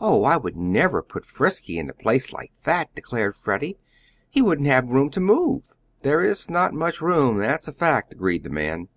"Oh, 0.00 0.22
I 0.22 0.36
would 0.36 0.56
never 0.56 1.02
put 1.02 1.26
Frisky 1.26 1.76
in 1.76 1.90
a 1.90 1.92
place 1.92 2.32
like 2.32 2.52
that," 2.62 2.94
declared 2.94 3.34
Freddie; 3.34 3.76
"he 4.28 4.40
wouldn't 4.40 4.68
have 4.68 4.88
room 4.88 5.10
to 5.10 5.18
move." 5.18 5.72
"There 6.02 6.22
is 6.22 6.48
not 6.48 6.72
much 6.72 7.00
room, 7.00 7.38
that's 7.38 7.66
a 7.66 7.72
fact," 7.72 8.12
agreed 8.12 8.44
the 8.44 8.50
man. 8.50 8.86